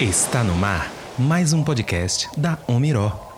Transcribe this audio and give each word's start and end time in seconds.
Está 0.00 0.42
no 0.42 0.54
mar 0.54 0.90
mais 1.18 1.52
um 1.52 1.62
podcast 1.62 2.28
da 2.36 2.58
Omiró. 2.66 3.30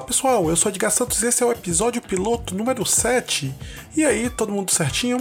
Olá 0.00 0.06
pessoal, 0.06 0.48
eu 0.48 0.56
sou 0.56 0.70
Edgar 0.70 0.90
Santos 0.90 1.22
e 1.22 1.26
esse 1.26 1.42
é 1.42 1.46
o 1.46 1.52
episódio 1.52 2.00
piloto 2.00 2.54
número 2.54 2.86
7. 2.86 3.54
E 3.94 4.02
aí, 4.02 4.30
todo 4.30 4.50
mundo 4.50 4.70
certinho? 4.70 5.18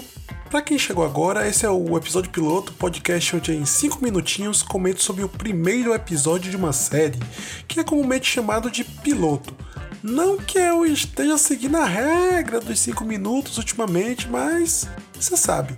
Para 0.49 0.63
quem 0.63 0.79
chegou 0.79 1.05
agora, 1.05 1.47
esse 1.47 1.63
é 1.63 1.69
o 1.69 1.95
episódio 1.95 2.31
piloto, 2.31 2.73
podcast 2.73 3.35
onde 3.35 3.53
em 3.53 3.67
5 3.67 4.03
minutinhos 4.03 4.63
comento 4.63 4.99
sobre 4.99 5.23
o 5.23 5.29
primeiro 5.29 5.93
episódio 5.93 6.49
de 6.49 6.57
uma 6.57 6.73
série, 6.73 7.19
que 7.67 7.79
é 7.79 7.83
comumente 7.83 8.27
chamado 8.27 8.71
de 8.71 8.83
piloto. 8.83 9.55
Não 10.01 10.37
que 10.37 10.57
eu 10.57 10.87
esteja 10.87 11.37
seguindo 11.37 11.77
a 11.77 11.85
regra 11.85 12.59
dos 12.59 12.79
5 12.79 13.05
minutos 13.05 13.59
ultimamente, 13.59 14.27
mas 14.27 14.89
você 15.13 15.37
sabe. 15.37 15.75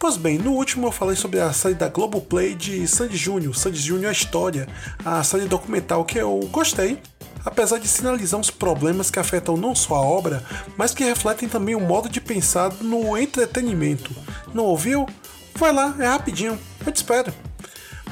Pois 0.00 0.16
bem, 0.16 0.36
no 0.36 0.50
último 0.50 0.88
eu 0.88 0.92
falei 0.92 1.14
sobre 1.14 1.38
a 1.38 1.52
série 1.52 1.74
da 1.76 1.88
Globoplay 1.88 2.56
de 2.56 2.88
Sandy 2.88 3.16
Júnior, 3.16 3.56
Sandy 3.56 3.78
Júnior 3.78 4.08
a 4.08 4.12
História, 4.12 4.66
a 5.04 5.22
série 5.22 5.46
documental 5.46 6.04
que 6.04 6.18
eu 6.18 6.40
gostei, 6.50 7.00
apesar 7.44 7.78
de 7.78 7.88
sinalizar 7.88 8.38
uns 8.38 8.50
problemas 8.50 9.10
que 9.10 9.18
afetam 9.18 9.56
não 9.56 9.74
só 9.74 9.96
a 9.96 10.02
obra, 10.02 10.42
mas 10.76 10.94
que 10.94 11.04
refletem 11.04 11.48
também 11.48 11.74
o 11.74 11.80
modo 11.80 12.08
de 12.08 12.20
pensar 12.20 12.72
no 12.80 13.16
entretenimento. 13.16 14.14
Não 14.52 14.64
ouviu? 14.64 15.06
Vai 15.54 15.72
lá, 15.72 15.94
é 15.98 16.06
rapidinho, 16.06 16.58
eu 16.86 16.92
te 16.92 16.96
espero. 16.96 17.32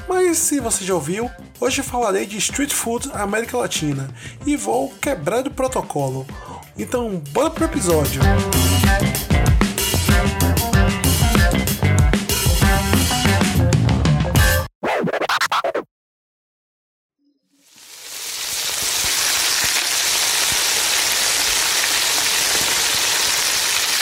Mas 0.07 0.37
se 0.37 0.59
você 0.59 0.85
já 0.85 0.93
ouviu, 0.93 1.29
hoje 1.59 1.83
falarei 1.83 2.25
de 2.25 2.37
Street 2.37 2.73
Food 2.73 3.09
América 3.13 3.57
Latina 3.57 4.09
e 4.45 4.55
vou 4.55 4.93
quebrar 5.01 5.45
o 5.45 5.51
protocolo. 5.51 6.25
Então, 6.77 7.21
bora 7.31 7.49
pro 7.49 7.65
episódio! 7.65 8.21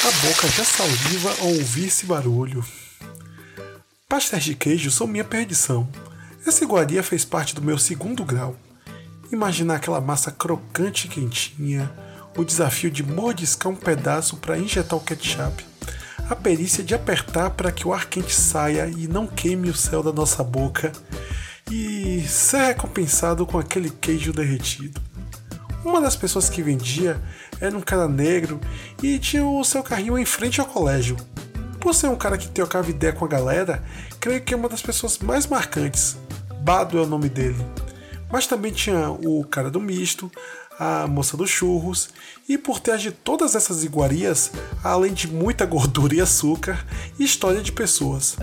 A 0.05 0.27
boca 0.27 0.47
já 0.49 0.63
saliva 0.63 1.33
ao 1.39 1.47
ouvir 1.47 1.87
esse 1.87 2.05
barulho. 2.05 2.63
Pastéis 4.07 4.43
de 4.43 4.53
queijo 4.53 4.91
são 4.91 5.07
minha 5.07 5.23
perdição. 5.23 5.89
Essa 6.45 6.63
iguaria 6.63 7.01
fez 7.01 7.25
parte 7.25 7.55
do 7.55 7.61
meu 7.63 7.79
segundo 7.79 8.23
grau. 8.23 8.55
Imaginar 9.31 9.77
aquela 9.77 9.99
massa 9.99 10.29
crocante 10.29 11.07
e 11.07 11.09
quentinha, 11.09 11.91
o 12.37 12.43
desafio 12.43 12.91
de 12.91 13.01
mordiscar 13.01 13.71
um 13.71 13.75
pedaço 13.75 14.37
para 14.37 14.59
injetar 14.59 14.99
o 14.99 15.03
ketchup, 15.03 15.65
a 16.29 16.35
perícia 16.35 16.83
de 16.83 16.93
apertar 16.93 17.49
para 17.49 17.71
que 17.71 17.87
o 17.87 17.91
ar 17.91 18.05
quente 18.05 18.35
saia 18.35 18.85
e 18.85 19.07
não 19.07 19.25
queime 19.25 19.71
o 19.71 19.75
céu 19.75 20.03
da 20.03 20.13
nossa 20.13 20.43
boca, 20.43 20.91
e 21.71 22.23
ser 22.27 22.67
recompensado 22.67 23.43
com 23.43 23.57
aquele 23.57 23.89
queijo 23.89 24.31
derretido. 24.31 25.01
Uma 25.83 25.99
das 25.99 26.15
pessoas 26.15 26.47
que 26.47 26.61
vendia 26.61 27.19
era 27.59 27.75
um 27.75 27.81
cara 27.81 28.07
negro 28.07 28.59
e 29.01 29.17
tinha 29.19 29.45
o 29.45 29.63
seu 29.63 29.83
carrinho 29.83 30.17
em 30.17 30.25
frente 30.25 30.59
ao 30.59 30.67
colégio. 30.67 31.17
Por 31.79 31.93
ser 31.93 32.07
um 32.07 32.15
cara 32.15 32.37
que 32.37 32.47
trocava 32.47 32.89
ideia 32.89 33.13
com 33.13 33.25
a 33.25 33.27
galera, 33.27 33.83
creio 34.19 34.41
que 34.41 34.53
é 34.53 34.57
uma 34.57 34.69
das 34.69 34.81
pessoas 34.81 35.19
mais 35.19 35.45
marcantes. 35.47 36.17
Bado 36.61 36.97
é 36.97 37.01
o 37.01 37.05
nome 37.05 37.29
dele. 37.29 37.63
Mas 38.31 38.47
também 38.47 38.71
tinha 38.71 39.09
o 39.09 39.43
cara 39.43 39.69
do 39.69 39.79
misto, 39.79 40.31
a 40.79 41.07
moça 41.07 41.37
dos 41.37 41.49
churros, 41.49 42.09
e 42.49 42.57
por 42.57 42.79
trás 42.79 43.01
de 43.01 43.11
todas 43.11 43.55
essas 43.55 43.83
iguarias, 43.83 44.51
além 44.83 45.13
de 45.13 45.27
muita 45.27 45.63
gordura 45.67 46.15
e 46.15 46.21
açúcar, 46.21 46.83
história 47.19 47.61
de 47.61 47.71
pessoas. 47.71 48.35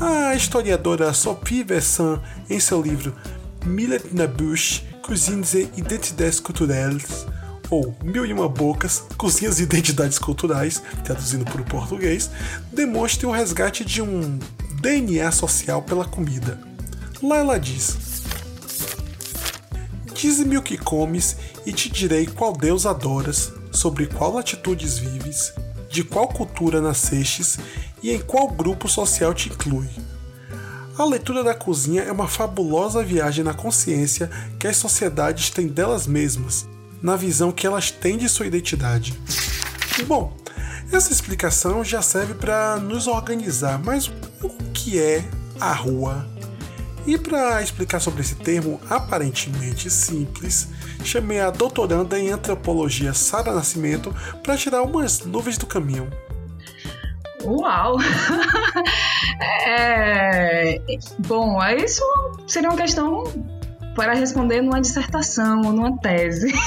A 0.00 0.34
historiadora 0.34 1.12
Sophie 1.12 1.64
Bessin, 1.64 2.18
em 2.48 2.58
seu 2.58 2.80
livro 2.80 3.14
Millet 3.66 4.14
na 4.14 4.26
Bush, 4.26 4.82
Cuisines 5.02 5.54
et 5.54 5.68
Identidades 5.76 6.40
Culturelles, 6.40 7.26
ou 7.70 7.94
Mil 8.02 8.26
e 8.26 8.32
Uma 8.32 8.48
Bocas, 8.48 9.04
Cozinhas 9.16 9.60
e 9.60 9.62
Identidades 9.62 10.18
Culturais, 10.18 10.82
traduzindo 11.04 11.44
para 11.44 11.62
o 11.62 11.64
português, 11.64 12.30
demonstra 12.72 13.28
o 13.28 13.32
resgate 13.32 13.84
de 13.84 14.02
um 14.02 14.38
DNA 14.80 15.30
social 15.30 15.82
pela 15.82 16.04
comida. 16.04 16.60
Lá 17.22 17.36
ela 17.38 17.58
diz: 17.58 17.96
Dize-me 20.12 20.58
o 20.58 20.62
que 20.62 20.76
comes 20.76 21.36
e 21.64 21.72
te 21.72 21.88
direi 21.88 22.26
qual 22.26 22.52
Deus 22.52 22.84
adoras, 22.84 23.52
sobre 23.72 24.06
qual 24.06 24.34
latitudes 24.34 24.98
vives, 24.98 25.52
de 25.88 26.02
qual 26.02 26.28
cultura 26.28 26.80
nascestes 26.80 27.58
e 28.02 28.10
em 28.10 28.20
qual 28.20 28.48
grupo 28.48 28.88
social 28.88 29.32
te 29.32 29.48
inclui. 29.48 29.88
A 30.98 31.04
leitura 31.04 31.42
da 31.42 31.54
cozinha 31.54 32.02
é 32.02 32.12
uma 32.12 32.28
fabulosa 32.28 33.02
viagem 33.02 33.42
na 33.42 33.54
consciência 33.54 34.30
que 34.58 34.66
as 34.66 34.76
sociedades 34.76 35.48
têm 35.48 35.66
delas 35.66 36.06
mesmas, 36.06 36.66
na 37.02 37.16
visão 37.16 37.52
que 37.52 37.66
elas 37.66 37.90
têm 37.90 38.16
de 38.16 38.28
sua 38.28 38.46
identidade. 38.46 39.18
Bom, 40.06 40.36
essa 40.92 41.12
explicação 41.12 41.84
já 41.84 42.02
serve 42.02 42.34
para 42.34 42.76
nos 42.76 43.06
organizar, 43.06 43.78
mas 43.78 44.10
o 44.42 44.48
que 44.72 44.98
é 45.00 45.24
a 45.60 45.72
rua? 45.72 46.26
E 47.06 47.16
para 47.16 47.62
explicar 47.62 48.00
sobre 48.00 48.20
esse 48.20 48.34
termo 48.34 48.80
aparentemente 48.88 49.90
simples, 49.90 50.68
chamei 51.02 51.40
a 51.40 51.50
doutoranda 51.50 52.18
em 52.18 52.30
antropologia 52.30 53.14
Sara 53.14 53.52
Nascimento 53.52 54.14
para 54.42 54.56
tirar 54.56 54.82
umas 54.82 55.20
nuvens 55.24 55.56
do 55.56 55.66
caminho. 55.66 56.10
Uau! 57.42 57.96
é, 59.66 60.80
bom, 61.20 61.58
isso 61.74 62.02
seria 62.46 62.68
uma 62.68 62.76
questão 62.76 63.24
para 64.00 64.14
responder 64.14 64.62
numa 64.62 64.80
dissertação 64.80 65.60
ou 65.60 65.74
numa 65.74 65.94
tese. 65.98 66.50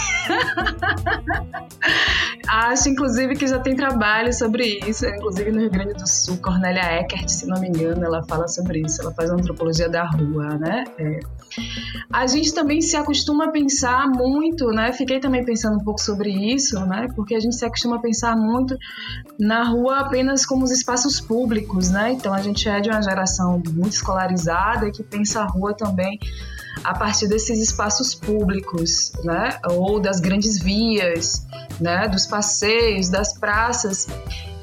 Acho, 2.47 2.89
inclusive, 2.89 3.35
que 3.35 3.47
já 3.47 3.59
tem 3.59 3.75
trabalho 3.75 4.33
sobre 4.33 4.79
isso, 4.85 5.05
inclusive 5.05 5.51
no 5.51 5.59
Rio 5.61 5.71
Grande 5.71 5.93
do 5.93 6.07
Sul, 6.07 6.37
Cornélia 6.37 6.99
Eckert, 6.99 7.29
se 7.29 7.47
não 7.47 7.59
me 7.59 7.69
engano, 7.69 8.03
ela 8.03 8.21
fala 8.23 8.47
sobre 8.47 8.81
isso, 8.81 9.01
ela 9.01 9.13
faz 9.13 9.29
antropologia 9.29 9.87
da 9.87 10.05
rua, 10.05 10.57
né? 10.57 10.83
É. 10.97 11.19
A 12.11 12.27
gente 12.27 12.53
também 12.53 12.81
se 12.81 12.95
acostuma 12.95 13.45
a 13.45 13.51
pensar 13.51 14.07
muito, 14.07 14.67
né? 14.67 14.91
Fiquei 14.91 15.19
também 15.19 15.45
pensando 15.45 15.77
um 15.77 15.83
pouco 15.83 16.01
sobre 16.01 16.31
isso, 16.31 16.79
né? 16.85 17.07
Porque 17.15 17.35
a 17.35 17.39
gente 17.39 17.55
se 17.55 17.65
acostuma 17.65 17.95
a 17.95 17.99
pensar 17.99 18.35
muito 18.35 18.77
na 19.39 19.63
rua 19.63 19.99
apenas 19.99 20.45
como 20.45 20.63
os 20.63 20.71
espaços 20.71 21.21
públicos, 21.21 21.89
né? 21.89 22.11
Então 22.11 22.33
a 22.33 22.41
gente 22.41 22.67
é 22.67 22.79
de 22.81 22.89
uma 22.89 23.01
geração 23.01 23.61
muito 23.71 23.93
escolarizada 23.93 24.91
que 24.91 25.03
pensa 25.03 25.41
a 25.41 25.45
rua 25.45 25.73
também 25.73 26.19
a 26.83 26.93
partir 26.93 27.27
desses 27.27 27.59
espaços 27.59 28.13
públicos, 28.13 29.11
né? 29.23 29.57
Ou 29.69 29.99
das 29.99 30.19
grandes 30.19 30.59
vias, 30.59 31.45
né? 31.79 32.07
Dos 32.07 32.25
passeios, 32.33 33.09
das 33.09 33.37
praças. 33.37 34.07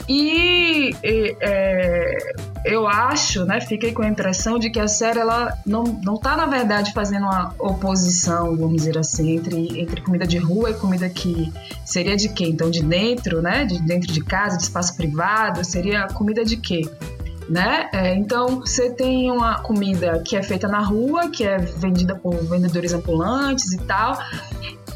E, 0.08 0.90
e 1.04 1.36
é, 1.40 2.18
eu 2.64 2.88
acho, 2.88 3.44
né, 3.44 3.60
fiquei 3.60 3.92
com 3.92 4.02
a 4.02 4.08
impressão 4.08 4.58
de 4.58 4.68
que 4.68 4.80
a 4.80 4.88
série 4.88 5.20
ela 5.20 5.56
não, 5.64 5.84
não 5.84 6.16
tá, 6.16 6.36
na 6.36 6.46
verdade, 6.46 6.92
fazendo 6.92 7.26
uma 7.26 7.54
oposição, 7.60 8.56
vamos 8.56 8.78
dizer 8.78 8.98
assim, 8.98 9.36
entre, 9.36 9.80
entre 9.80 10.00
comida 10.00 10.26
de 10.26 10.36
rua 10.36 10.70
e 10.70 10.74
comida 10.74 11.08
que 11.08 11.52
seria 11.84 12.16
de 12.16 12.28
quê? 12.30 12.46
Então, 12.48 12.68
de 12.70 12.82
dentro, 12.82 13.40
né, 13.40 13.64
de 13.64 13.80
dentro 13.82 14.12
de 14.12 14.20
casa, 14.20 14.56
de 14.56 14.64
espaço 14.64 14.96
privado, 14.96 15.64
seria 15.64 16.08
comida 16.08 16.44
de 16.44 16.56
quê? 16.56 16.82
né? 17.50 17.88
É, 17.92 18.14
então 18.14 18.60
você 18.60 18.90
tem 18.90 19.28
uma 19.28 19.60
comida 19.60 20.22
que 20.24 20.36
é 20.36 20.42
feita 20.42 20.68
na 20.68 20.78
rua, 20.78 21.28
que 21.30 21.44
é 21.44 21.58
vendida 21.58 22.14
por 22.14 22.32
vendedores 22.44 22.92
ambulantes 22.92 23.72
e 23.72 23.78
tal, 23.78 24.16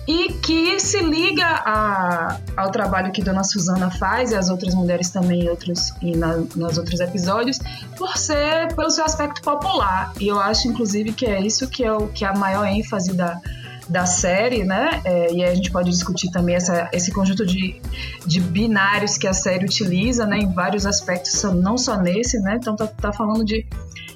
e 0.07 0.33
que 0.35 0.79
se 0.79 1.01
liga 1.01 1.47
a, 1.47 2.39
ao 2.57 2.71
trabalho 2.71 3.11
que 3.11 3.23
Dona 3.23 3.43
Suzana 3.43 3.91
faz 3.91 4.33
e 4.33 4.37
as 4.37 4.51
outras 4.51 4.75
mulheres 4.75 5.11
também 5.11 5.49
outros, 5.49 5.93
e 6.03 6.17
na, 6.17 6.37
nos 6.55 6.77
outros 6.77 7.01
episódios, 7.01 7.59
por 7.97 8.17
ser 8.17 8.75
pelo 8.75 8.91
seu 8.91 9.05
aspecto 9.05 9.41
popular. 9.41 10.13
E 10.21 10.29
eu 10.29 10.39
acho, 10.39 10.69
inclusive, 10.69 11.13
que 11.13 11.27
é 11.27 11.41
isso 11.41 11.69
que 11.69 11.85
é, 11.85 11.93
o, 11.93 12.09
que 12.09 12.25
é 12.25 12.29
a 12.29 12.35
maior 12.35 12.67
ênfase 12.67 13.15
da, 13.15 13.41
da 13.89 14.07
série, 14.07 14.65
né? 14.65 15.01
É, 15.05 15.33
e 15.33 15.45
a 15.45 15.55
gente 15.55 15.71
pode 15.71 15.91
discutir 15.91 16.31
também 16.31 16.55
essa, 16.55 16.89
esse 16.93 17.11
conjunto 17.11 17.45
de, 17.47 17.81
de 18.27 18.41
binários 18.41 19.17
que 19.17 19.27
a 19.27 19.33
série 19.33 19.65
utiliza, 19.65 20.27
né? 20.27 20.39
Em 20.39 20.53
vários 20.53 20.85
aspectos, 20.87 21.43
não 21.45 21.79
só 21.79 21.97
nesse, 21.97 22.39
né? 22.41 22.57
Então 22.61 22.77
tá, 22.77 22.87
tá 22.87 23.13
falando 23.13 23.45
de, 23.45 23.67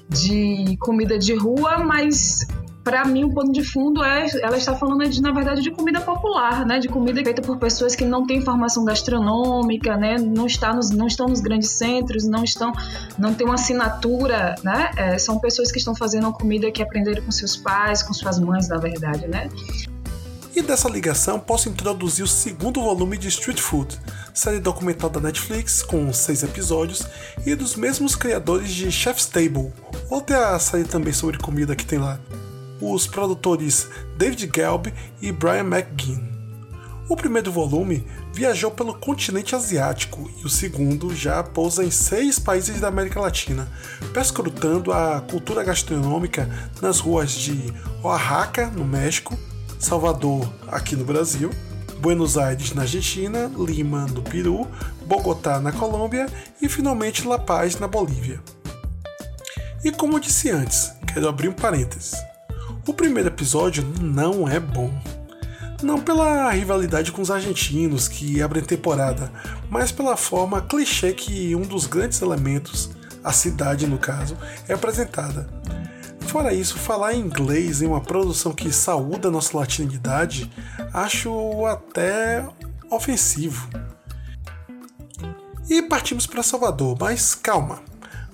de 0.07 0.77
comida 0.79 1.17
de 1.17 1.35
rua, 1.35 1.79
mas 1.79 2.47
para 2.89 3.05
mim 3.05 3.25
o 3.25 3.31
pano 3.31 3.51
de 3.51 3.63
fundo 3.63 4.03
é 4.03 4.25
ela 4.41 4.57
está 4.57 4.75
falando 4.75 5.07
de 5.07 5.21
na 5.21 5.31
verdade 5.31 5.61
de 5.61 5.69
comida 5.69 6.01
popular, 6.01 6.65
né? 6.65 6.79
De 6.79 6.87
comida 6.87 7.23
feita 7.23 7.39
por 7.39 7.59
pessoas 7.59 7.95
que 7.95 8.03
não 8.03 8.25
têm 8.25 8.41
formação 8.41 8.83
gastronômica, 8.83 9.95
né? 9.95 10.17
Não 10.17 10.47
está 10.47 10.73
nos, 10.73 10.89
não 10.89 11.05
estão 11.05 11.27
nos 11.27 11.39
grandes 11.39 11.69
centros, 11.69 12.25
não 12.27 12.43
estão 12.43 12.71
não 13.15 13.31
tem 13.31 13.45
uma 13.45 13.53
assinatura, 13.53 14.55
né? 14.63 14.89
É, 14.97 15.19
são 15.19 15.37
pessoas 15.37 15.71
que 15.71 15.77
estão 15.77 15.93
fazendo 15.93 16.23
uma 16.23 16.33
comida 16.33 16.71
que 16.71 16.81
aprenderam 16.81 17.21
com 17.21 17.31
seus 17.31 17.55
pais, 17.55 18.01
com 18.01 18.11
suas 18.11 18.39
mães, 18.39 18.67
na 18.67 18.77
verdade, 18.77 19.27
né? 19.27 19.49
E 20.55 20.63
dessa 20.63 20.89
ligação 20.89 21.39
posso 21.39 21.69
introduzir 21.69 22.25
o 22.25 22.27
segundo 22.27 22.81
volume 22.81 23.19
de 23.19 23.27
Street 23.27 23.59
Food, 23.59 23.99
série 24.33 24.59
documental 24.59 25.11
da 25.11 25.19
Netflix 25.19 25.83
com 25.83 26.11
seis 26.11 26.41
episódios 26.41 27.03
e 27.45 27.53
dos 27.53 27.75
mesmos 27.75 28.15
criadores 28.15 28.71
de 28.71 28.91
Chef's 28.91 29.27
Table, 29.27 29.71
outra 30.09 30.57
série 30.57 30.85
também 30.85 31.13
sobre 31.13 31.37
comida 31.37 31.75
que 31.75 31.85
tem 31.85 31.99
lá. 31.99 32.19
Os 32.81 33.07
produtores 33.07 33.89
David 34.17 34.49
Gelb 34.53 34.93
e 35.21 35.31
Brian 35.31 35.65
McGinn. 35.65 36.29
O 37.09 37.15
primeiro 37.15 37.51
volume 37.51 38.05
viajou 38.31 38.69
pelo 38.69 38.93
continente 38.93 39.55
asiático 39.55 40.29
e 40.37 40.45
o 40.45 40.49
segundo 40.49 41.13
já 41.15 41.41
pousa 41.41 41.83
em 41.83 41.89
seis 41.89 42.37
países 42.37 42.79
da 42.79 42.87
América 42.87 43.19
Latina, 43.19 43.67
perscrutando 44.13 44.93
a 44.93 45.19
cultura 45.19 45.63
gastronômica 45.63 46.47
nas 46.79 46.99
ruas 46.99 47.31
de 47.31 47.73
Oaxaca, 48.03 48.67
no 48.67 48.85
México, 48.85 49.35
Salvador, 49.79 50.47
aqui 50.67 50.95
no 50.95 51.03
Brasil, 51.03 51.49
Buenos 51.99 52.37
Aires, 52.37 52.73
na 52.73 52.83
Argentina, 52.83 53.51
Lima, 53.57 54.05
no 54.05 54.21
Peru, 54.21 54.67
Bogotá, 55.05 55.59
na 55.59 55.71
Colômbia 55.71 56.27
e 56.61 56.69
finalmente 56.69 57.27
La 57.27 57.39
Paz, 57.39 57.79
na 57.79 57.87
Bolívia. 57.87 58.39
E 59.83 59.91
como 59.91 60.13
eu 60.17 60.19
disse 60.19 60.51
antes, 60.51 60.91
quero 61.11 61.27
abrir 61.27 61.49
um 61.49 61.53
parênteses. 61.53 62.28
O 62.89 62.93
primeiro 62.93 63.29
episódio 63.29 63.85
não 64.01 64.49
é 64.49 64.59
bom. 64.59 64.91
Não 65.83 66.01
pela 66.01 66.49
rivalidade 66.49 67.11
com 67.11 67.21
os 67.21 67.29
argentinos 67.29 68.07
que 68.07 68.41
abrem 68.41 68.63
temporada, 68.63 69.31
mas 69.69 69.91
pela 69.91 70.17
forma 70.17 70.59
clichê 70.59 71.13
que 71.13 71.55
um 71.55 71.61
dos 71.61 71.85
grandes 71.85 72.19
elementos, 72.19 72.89
a 73.23 73.31
cidade 73.31 73.85
no 73.85 73.99
caso, 73.99 74.35
é 74.67 74.73
apresentada 74.73 75.47
Fora 76.21 76.51
isso, 76.51 76.79
falar 76.79 77.13
inglês 77.13 77.83
em 77.83 77.85
uma 77.85 78.01
produção 78.01 78.53
que 78.53 78.73
saúda 78.73 79.29
nossa 79.29 79.55
latinidade, 79.55 80.51
acho 80.91 81.67
até 81.67 82.43
ofensivo. 82.89 83.69
E 85.69 85.83
partimos 85.83 86.25
para 86.25 86.41
Salvador, 86.41 86.97
mas 86.99 87.35
calma. 87.35 87.83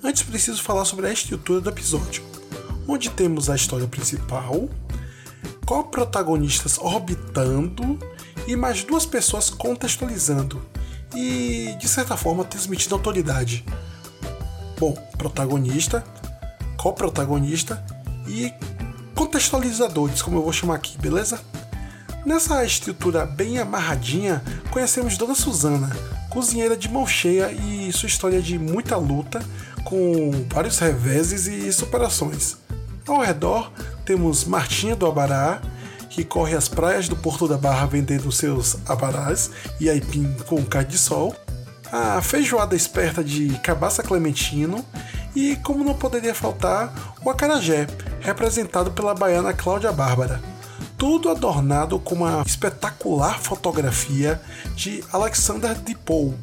Antes 0.02 0.22
preciso 0.22 0.62
falar 0.62 0.86
sobre 0.86 1.06
a 1.06 1.12
estrutura 1.12 1.60
do 1.60 1.68
episódio, 1.68 2.24
onde 2.86 3.10
temos 3.10 3.50
a 3.50 3.56
história 3.56 3.86
principal, 3.86 4.68
co-protagonistas 5.64 6.78
orbitando 6.78 7.98
e 8.46 8.54
mais 8.54 8.84
duas 8.84 9.04
pessoas 9.04 9.50
contextualizando 9.50 10.62
e, 11.14 11.76
de 11.78 11.88
certa 11.88 12.16
forma, 12.16 12.44
transmitindo 12.44 12.94
autoridade. 12.94 13.64
Bom, 14.78 14.92
protagonista, 15.16 16.04
co-protagonista 16.76 17.84
e 18.28 18.52
contextualizadores, 19.14 20.22
como 20.22 20.38
eu 20.38 20.42
vou 20.42 20.52
chamar 20.52 20.76
aqui, 20.76 20.96
beleza? 20.98 21.40
Nessa 22.24 22.64
estrutura 22.64 23.24
bem 23.24 23.58
amarradinha, 23.58 24.42
conhecemos 24.70 25.16
Dona 25.16 25.34
Susana, 25.34 25.90
cozinheira 26.28 26.76
de 26.76 26.88
mão 26.88 27.06
cheia 27.06 27.50
e 27.50 27.92
sua 27.92 28.08
história 28.08 28.42
de 28.42 28.58
muita 28.58 28.96
luta, 28.96 29.40
com 29.84 30.30
vários 30.52 30.78
reveses 30.78 31.46
e 31.46 31.72
superações. 31.72 32.65
Ao 33.06 33.20
redor, 33.20 33.70
temos 34.04 34.44
Martinha 34.44 34.96
do 34.96 35.06
Abará, 35.06 35.60
que 36.10 36.24
corre 36.24 36.56
as 36.56 36.66
praias 36.66 37.08
do 37.08 37.14
Porto 37.14 37.46
da 37.46 37.56
Barra 37.56 37.86
vendendo 37.86 38.32
seus 38.32 38.78
abarás 38.84 39.50
e 39.78 39.88
aipim 39.88 40.34
com 40.46 40.64
carne 40.64 40.90
de 40.90 40.98
sol, 40.98 41.32
a 41.92 42.20
feijoada 42.20 42.74
esperta 42.74 43.22
de 43.22 43.50
Cabaça 43.60 44.02
Clementino 44.02 44.84
e, 45.36 45.54
como 45.56 45.84
não 45.84 45.94
poderia 45.94 46.34
faltar, 46.34 46.92
o 47.24 47.30
acarajé, 47.30 47.86
representado 48.20 48.90
pela 48.90 49.14
baiana 49.14 49.52
Cláudia 49.52 49.92
Bárbara. 49.92 50.42
Tudo 50.98 51.30
adornado 51.30 52.00
com 52.00 52.16
uma 52.16 52.42
espetacular 52.44 53.38
fotografia 53.38 54.40
de 54.74 55.04
Alexander 55.12 55.74
Dipou, 55.74 56.34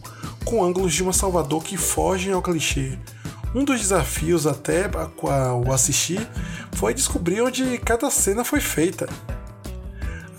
com 0.45 0.63
ângulos 0.63 0.93
de 0.93 1.03
uma 1.03 1.11
Salvador 1.11 1.61
que 1.61 1.75
fogem 1.75 2.31
ao 2.31 2.41
clichê. 2.41 2.97
Um 3.55 3.63
dos 3.63 3.79
desafios 3.79 4.47
até 4.47 4.89
ao 5.21 5.71
assistir 5.71 6.27
foi 6.73 6.93
descobrir 6.93 7.41
onde 7.41 7.77
cada 7.77 8.09
cena 8.09 8.43
foi 8.43 8.59
feita. 8.59 9.07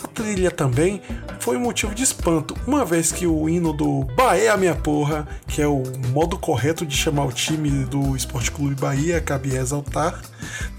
A 0.03 0.09
trilha 0.09 0.51
também 0.51 1.01
foi 1.39 1.57
motivo 1.57 1.95
de 1.95 2.03
espanto, 2.03 2.57
uma 2.67 2.85
vez 2.85 3.13
que 3.13 3.27
o 3.27 3.49
hino 3.49 3.73
do 3.73 4.05
Bahia 4.17 4.57
Minha 4.57 4.75
Porra, 4.75 5.29
que 5.47 5.63
é 5.63 5.67
o 5.69 5.83
modo 6.09 6.39
correto 6.39 6.85
de 6.85 6.97
chamar 6.97 7.27
o 7.27 7.33
time 7.33 7.85
do 7.85 8.17
Esporte 8.17 8.51
Clube 8.51 8.75
Bahia, 8.75 9.21
cabe 9.21 9.55
exaltar, 9.55 10.21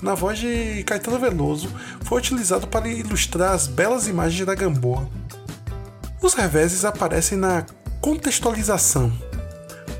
na 0.01 0.15
voz 0.15 0.39
de 0.39 0.83
Caetano 0.83 1.19
Veloso, 1.19 1.69
foi 2.01 2.17
utilizado 2.17 2.67
para 2.67 2.87
ilustrar 2.87 3.53
as 3.53 3.67
belas 3.67 4.07
imagens 4.07 4.45
da 4.45 4.55
Gamboa. 4.55 5.07
Os 6.21 6.33
reveses 6.33 6.83
aparecem 6.83 7.37
na 7.37 7.65
contextualização. 8.01 9.13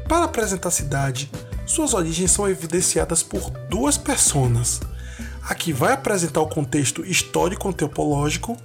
Para 0.08 0.26
apresentar 0.26 0.70
a 0.70 0.72
cidade, 0.72 1.30
suas 1.66 1.94
origens 1.94 2.32
são 2.32 2.50
evidenciadas 2.50 3.24
por 3.24 3.50
duas 3.70 3.98
personas. 3.98 4.80
A 5.48 5.54
que 5.54 5.72
vai 5.72 5.94
apresentar 5.94 6.42
o 6.42 6.48
contexto 6.48 7.06
histórico-antropológico 7.06 8.58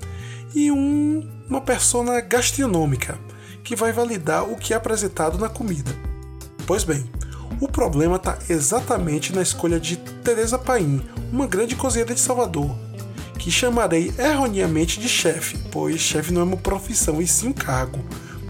e 0.55 0.71
um, 0.71 1.29
uma 1.49 1.61
persona 1.61 2.21
gastronômica, 2.21 3.19
que 3.63 3.77
vai 3.77 3.93
validar 3.93 4.45
o 4.45 4.57
que 4.57 4.73
é 4.73 4.77
apresentado 4.77 5.39
na 5.39 5.49
comida. 5.49 5.95
Pois 6.67 6.85
bem, 6.85 7.05
o 7.61 7.69
problema 7.69 8.17
está 8.17 8.39
exatamente 8.49 9.35
na 9.35 9.43
escolha 9.43 9.79
de 9.79 9.97
Teresa 9.97 10.59
Paim, 10.59 11.03
uma 11.33 11.47
grande 11.47 11.77
cozinheira 11.77 12.15
de 12.15 12.21
Salvador, 12.21 12.75
que 13.39 13.51
chamarei 13.51 14.13
erroneamente 14.19 14.99
de 14.99 15.09
chefe, 15.09 15.59
pois 15.71 16.01
chefe 16.01 16.33
não 16.33 16.41
é 16.41 16.45
uma 16.45 16.57
profissão 16.57 17.21
e 17.21 17.27
sim 17.27 17.49
um 17.49 17.53
cargo, 17.53 17.99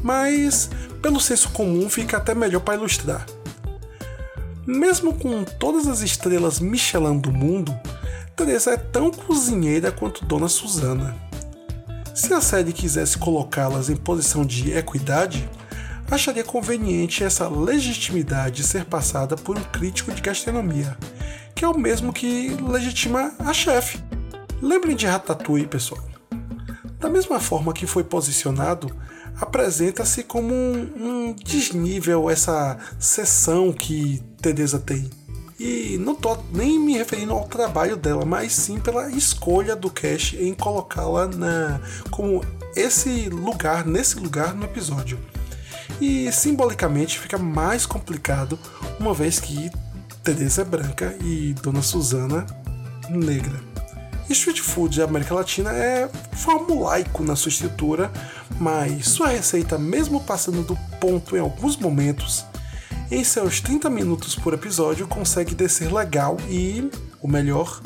mas 0.03 0.71
pelo 1.03 1.21
senso 1.21 1.51
comum 1.51 1.89
fica 1.91 2.17
até 2.17 2.35
melhor 2.35 2.61
para 2.61 2.75
ilustrar. 2.75 3.27
Mesmo 4.73 5.13
com 5.13 5.43
todas 5.43 5.89
as 5.89 6.01
estrelas 6.01 6.61
Michelin 6.61 7.19
do 7.19 7.33
mundo, 7.33 7.77
Teresa 8.37 8.71
é 8.71 8.77
tão 8.77 9.11
cozinheira 9.11 9.91
quanto 9.91 10.25
Dona 10.25 10.47
Susana. 10.47 11.17
Se 12.15 12.33
a 12.33 12.41
série 12.41 12.73
quisesse 12.73 13.19
colocá-las 13.19 13.91
em 13.91 13.97
posição 13.97 14.47
de 14.47 14.71
equidade, 14.71 15.51
acharia 16.09 16.45
conveniente 16.45 17.25
essa 17.25 17.49
legitimidade 17.49 18.63
ser 18.63 18.85
passada 18.85 19.35
por 19.35 19.59
um 19.59 19.63
crítico 19.65 20.13
de 20.13 20.23
gastronomia, 20.23 20.97
que 21.53 21.65
é 21.65 21.69
o 21.69 21.77
mesmo 21.77 22.13
que 22.13 22.51
legitima 22.51 23.33
a 23.41 23.53
chefe. 23.53 23.99
Lembrem 24.63 24.95
de 24.95 25.05
Ratatouille, 25.05 25.67
pessoal. 25.67 26.05
Da 27.01 27.11
mesma 27.11 27.41
forma 27.41 27.73
que 27.73 27.89
foi 27.89 28.05
posicionado, 28.05 28.89
apresenta-se 29.41 30.23
como 30.23 30.53
um, 30.53 30.91
um 30.97 31.33
desnível 31.35 32.31
essa 32.31 32.79
sessão 32.99 33.73
que 33.73 34.23
Teresa 34.41 34.79
tem. 34.79 35.11
E 35.59 35.99
não 35.99 36.15
tô 36.15 36.39
nem 36.55 36.79
me 36.79 36.97
referindo 36.97 37.35
ao 37.35 37.47
trabalho 37.47 37.95
dela, 37.95 38.25
mas 38.25 38.53
sim 38.53 38.81
pela 38.81 39.11
escolha 39.11 39.77
do 39.77 39.91
Cash 39.91 40.35
em 40.39 40.55
colocá-la 40.55 41.27
na 41.27 41.81
como 42.11 42.43
esse 42.75 43.29
lugar, 43.29 43.85
nesse 43.85 44.19
lugar 44.19 44.55
no 44.55 44.65
episódio. 44.65 45.19
E 46.01 46.33
simbolicamente 46.33 47.19
fica 47.19 47.37
mais 47.37 47.85
complicado, 47.85 48.59
uma 48.99 49.13
vez 49.13 49.39
que 49.39 49.71
Teresa 50.25 50.63
é 50.63 50.65
branca 50.65 51.15
e 51.23 51.55
Dona 51.63 51.83
Susana 51.83 52.47
negra. 53.11 53.70
Street 54.33 54.61
food 54.61 54.99
da 54.99 55.05
América 55.05 55.35
Latina 55.35 55.73
é 55.73 56.09
formulaico 56.33 57.23
na 57.23 57.35
sua 57.35 57.49
estrutura, 57.49 58.11
mas 58.59 59.09
sua 59.09 59.29
receita, 59.29 59.79
mesmo 59.79 60.21
passando 60.21 60.63
do 60.63 60.77
ponto 61.01 61.37
em 61.37 61.41
alguns 61.41 61.77
momentos, 61.77 62.45
em 63.11 63.25
seus 63.25 63.61
30 63.61 63.91
minutos 63.91 64.37
por 64.37 64.55
episódio 64.55 65.09
consegue 65.09 65.55
descer 65.55 65.93
legal 65.93 66.37
e, 66.49 66.91
o 67.21 67.27
melhor, 67.27 67.81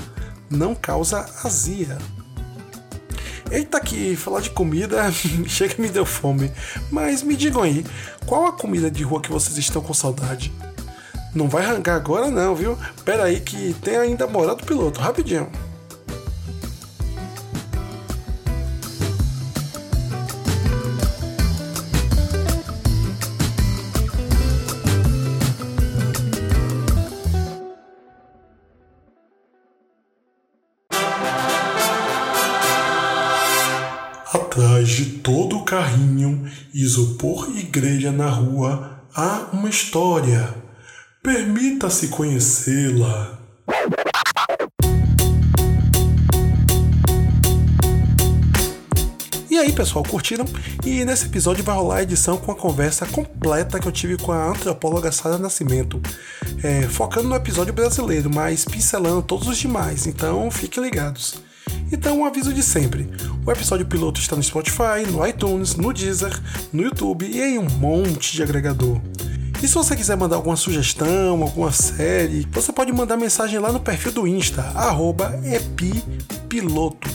não 0.50 0.74
causa 0.74 1.24
azia. 1.42 1.96
Eita 3.50 3.80
que 3.80 4.16
falar 4.16 4.40
de 4.40 4.50
comida 4.50 5.10
chega 5.48 5.74
me 5.78 5.88
deu 5.88 6.04
fome. 6.04 6.50
Mas 6.90 7.22
me 7.22 7.36
digam 7.36 7.62
aí, 7.62 7.86
qual 8.26 8.46
a 8.46 8.52
comida 8.52 8.90
de 8.90 9.02
rua 9.02 9.20
que 9.20 9.30
vocês 9.30 9.56
estão 9.56 9.80
com 9.80 9.94
saudade? 9.94 10.52
Não 11.34 11.48
vai 11.48 11.64
rangar 11.64 11.96
agora 11.96 12.30
não, 12.30 12.54
viu? 12.54 12.78
Pera 13.04 13.24
aí 13.24 13.40
que 13.40 13.74
tem 13.82 13.96
ainda 13.96 14.26
moral 14.26 14.56
do 14.56 14.64
piloto, 14.64 15.00
rapidinho. 15.00 15.50
Atrás 34.54 34.88
de 34.88 35.06
todo 35.06 35.64
carrinho, 35.64 36.48
isopor 36.72 37.50
e 37.56 37.62
grelha 37.64 38.12
na 38.12 38.28
rua, 38.28 39.00
há 39.12 39.48
uma 39.52 39.68
história. 39.68 40.54
Permita-se 41.20 42.06
conhecê-la. 42.06 43.36
E 49.50 49.58
aí, 49.58 49.72
pessoal, 49.72 50.04
curtiram? 50.04 50.44
E 50.86 51.04
nesse 51.04 51.26
episódio 51.26 51.64
vai 51.64 51.74
rolar 51.74 51.96
a 51.96 52.02
edição 52.04 52.36
com 52.36 52.52
a 52.52 52.54
conversa 52.54 53.04
completa 53.06 53.80
que 53.80 53.88
eu 53.88 53.92
tive 53.92 54.16
com 54.16 54.30
a 54.30 54.50
antropóloga 54.50 55.10
Sara 55.10 55.36
Nascimento, 55.36 56.00
é, 56.62 56.82
focando 56.82 57.28
no 57.28 57.34
episódio 57.34 57.74
brasileiro, 57.74 58.30
mas 58.32 58.64
pincelando 58.64 59.20
todos 59.20 59.48
os 59.48 59.58
demais, 59.58 60.06
então 60.06 60.48
fiquem 60.48 60.84
ligados. 60.84 61.42
Então, 61.94 62.18
um 62.18 62.24
aviso 62.24 62.52
de 62.52 62.62
sempre: 62.62 63.08
o 63.46 63.52
episódio 63.52 63.86
piloto 63.86 64.20
está 64.20 64.34
no 64.34 64.42
Spotify, 64.42 65.06
no 65.08 65.24
iTunes, 65.24 65.76
no 65.76 65.92
Deezer, 65.92 66.36
no 66.72 66.82
YouTube 66.82 67.24
e 67.24 67.40
em 67.40 67.56
um 67.56 67.70
monte 67.70 68.32
de 68.32 68.42
agregador. 68.42 69.00
E 69.62 69.68
se 69.68 69.74
você 69.74 69.94
quiser 69.94 70.16
mandar 70.16 70.34
alguma 70.36 70.56
sugestão, 70.56 71.40
alguma 71.40 71.70
série, 71.70 72.48
você 72.50 72.72
pode 72.72 72.90
mandar 72.92 73.16
mensagem 73.16 73.60
lá 73.60 73.70
no 73.72 73.78
perfil 73.78 74.10
do 74.10 74.26
Insta, 74.26 74.64
epipiloto 75.44 77.08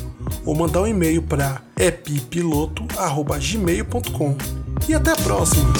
ou 0.45 0.55
mandar 0.55 0.83
um 0.83 0.87
e-mail 0.87 1.23
para 1.23 1.61
epipiloto.gmail.com. 1.77 4.37
E 4.87 4.93
até 4.93 5.11
a 5.11 5.17
próxima! 5.17 5.73